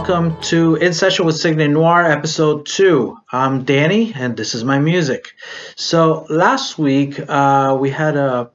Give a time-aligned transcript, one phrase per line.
[0.00, 3.18] Welcome to In Session with Signe Noir, episode two.
[3.30, 5.34] I'm Danny, and this is my music.
[5.76, 8.50] So, last week uh, we had a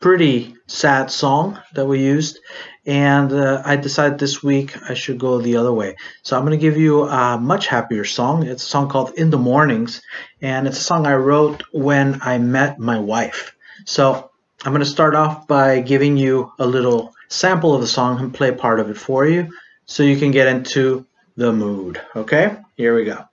[0.00, 2.38] pretty sad song that we used,
[2.86, 5.96] and uh, I decided this week I should go the other way.
[6.22, 8.46] So, I'm going to give you a much happier song.
[8.46, 10.00] It's a song called In the Mornings,
[10.40, 13.54] and it's a song I wrote when I met my wife.
[13.84, 14.30] So,
[14.64, 18.32] I'm going to start off by giving you a little sample of the song and
[18.32, 19.50] play part of it for you
[19.90, 21.04] so you can get into
[21.36, 22.00] the mood.
[22.14, 23.24] Okay, here we go.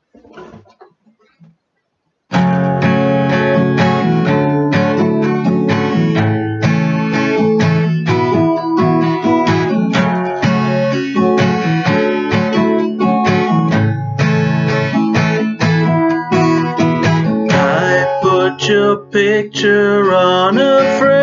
[17.51, 21.16] I put your picture on a frame.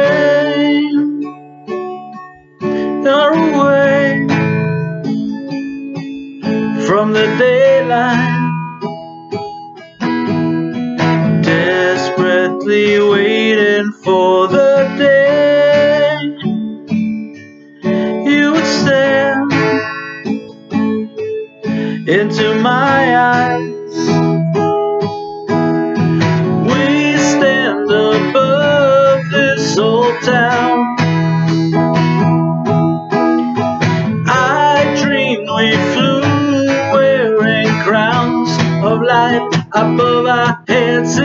[39.75, 41.19] Above our heads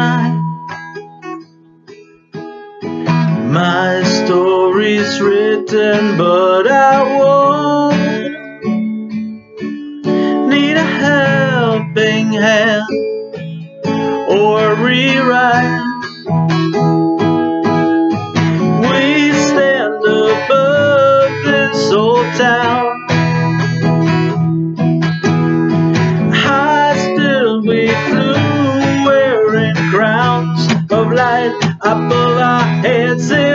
[0.00, 0.36] night.
[3.60, 7.98] My story's written, but I won't
[10.48, 12.90] need a helping hand
[14.38, 15.82] or rewrite.
[18.90, 23.09] We stand above this old town.
[31.82, 33.49] Light above our heads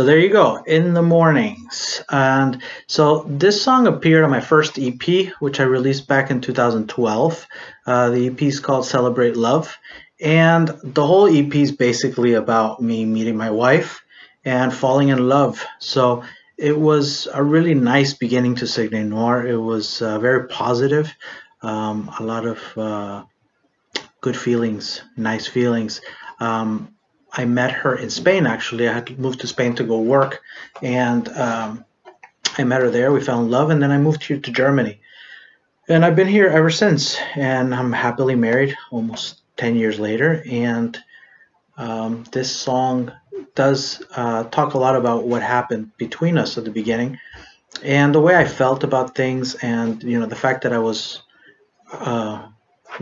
[0.00, 2.00] So there you go, in the mornings.
[2.08, 7.46] And so this song appeared on my first EP, which I released back in 2012.
[7.86, 9.76] Uh, the EP is called Celebrate Love.
[10.18, 14.00] And the whole EP is basically about me meeting my wife
[14.42, 15.62] and falling in love.
[15.80, 16.24] So
[16.56, 19.46] it was a really nice beginning to Signe Noir.
[19.46, 21.14] It was uh, very positive,
[21.60, 23.24] um, a lot of uh,
[24.22, 26.00] good feelings, nice feelings.
[26.40, 26.94] Um,
[27.32, 28.88] I met her in Spain actually.
[28.88, 30.42] I had moved to Spain to go work,
[30.82, 31.84] and um,
[32.58, 33.12] I met her there.
[33.12, 35.00] We fell in love, and then I moved here to Germany.
[35.88, 40.42] And I've been here ever since, and I'm happily married almost 10 years later.
[40.48, 40.96] And
[41.76, 43.12] um, this song
[43.54, 47.18] does uh, talk a lot about what happened between us at the beginning
[47.82, 51.22] and the way I felt about things, and you know, the fact that I was.
[51.92, 52.46] Uh,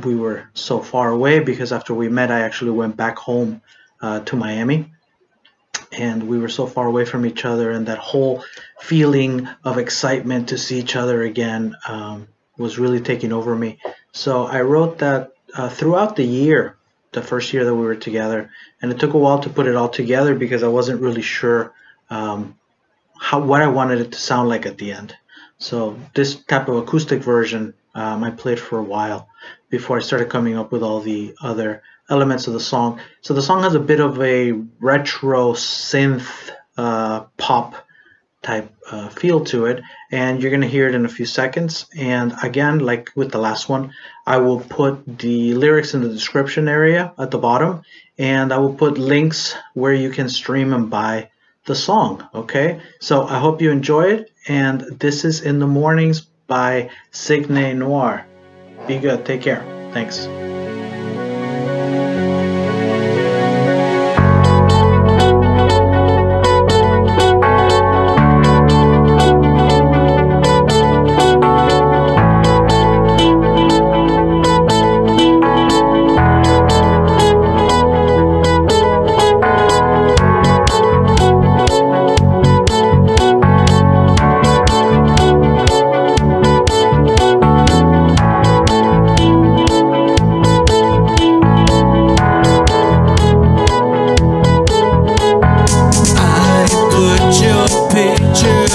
[0.04, 3.62] we were so far away because after we met, I actually went back home
[4.00, 4.92] uh, to Miami
[5.92, 8.44] and we were so far away from each other, and that whole
[8.80, 13.78] feeling of excitement to see each other again um, was really taking over me.
[14.12, 16.76] So I wrote that uh, throughout the year,
[17.12, 18.50] the first year that we were together,
[18.82, 21.72] and it took a while to put it all together because I wasn't really sure
[22.10, 22.58] um,
[23.18, 25.14] how what I wanted it to sound like at the end.
[25.58, 29.28] So this type of acoustic version um, I played for a while
[29.70, 33.00] before I started coming up with all the other elements of the song.
[33.20, 37.74] So the song has a bit of a retro synth uh, pop
[38.40, 39.82] type uh, feel to it
[40.12, 41.86] and you're going to hear it in a few seconds.
[41.96, 43.92] And again like with the last one
[44.26, 47.82] I will put the lyrics in the description area at the bottom
[48.16, 51.30] and I will put links where you can stream and buy
[51.66, 52.80] the song okay?
[53.00, 58.24] So I hope you enjoy it and this is in the mornings by Signe Noir.
[58.86, 59.26] Be good.
[59.26, 59.62] Take care.
[59.92, 60.26] Thanks
[98.28, 98.67] noite.